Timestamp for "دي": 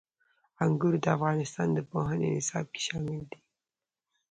3.31-3.39